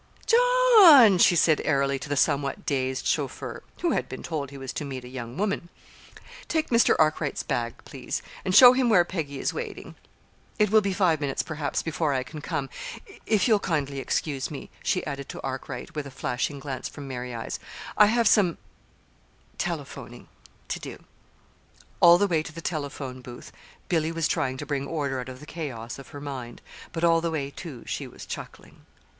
"John," 0.25 1.19
she 1.19 1.35
said 1.35 1.61
airily 1.63 1.99
to 1.99 2.09
the 2.09 2.17
somewhat 2.17 2.65
dazed 2.65 3.05
chauffeur 3.05 3.61
(who 3.81 3.91
had 3.91 4.09
been 4.09 4.23
told 4.23 4.49
he 4.49 4.57
was 4.57 4.73
to 4.73 4.83
meet 4.83 5.03
a 5.05 5.07
young 5.07 5.37
woman), 5.37 5.69
"take 6.47 6.69
Mr. 6.71 6.95
Arkwright's 6.97 7.43
bag, 7.43 7.75
please, 7.85 8.23
and 8.43 8.55
show 8.55 8.73
him 8.73 8.89
where 8.89 9.05
Peggy 9.05 9.37
is 9.37 9.53
waiting. 9.53 9.93
It 10.57 10.71
will 10.71 10.81
be 10.81 10.91
five 10.91 11.21
minutes, 11.21 11.43
perhaps, 11.43 11.83
before 11.83 12.13
I 12.13 12.23
can 12.23 12.41
come 12.41 12.67
if 13.27 13.47
you'll 13.47 13.59
kindly 13.59 13.99
excuse 13.99 14.49
me," 14.49 14.71
she 14.81 15.05
added 15.05 15.29
to 15.29 15.41
Arkwright, 15.43 15.93
with 15.93 16.07
a 16.07 16.09
flashing 16.09 16.57
glance 16.57 16.89
from 16.89 17.07
merry 17.07 17.35
eyes. 17.35 17.59
"I 17.95 18.07
have 18.07 18.27
some 18.27 18.57
telephoning 19.59 20.29
to 20.69 20.79
do." 20.79 21.03
All 21.99 22.17
the 22.17 22.25
way 22.27 22.41
to 22.41 22.51
the 22.51 22.59
telephone 22.59 23.21
booth 23.21 23.51
Billy 23.87 24.11
was 24.11 24.27
trying 24.27 24.57
to 24.57 24.65
bring 24.65 24.87
order 24.87 25.19
out 25.19 25.29
of 25.29 25.39
the 25.39 25.45
chaos 25.45 25.99
of 25.99 26.07
her 26.07 26.19
mind; 26.21 26.59
but 26.91 27.03
all 27.03 27.21
the 27.21 27.29
way, 27.29 27.51
too, 27.51 27.83
she 27.85 28.07
was 28.07 28.25
chuckling. 28.25 28.87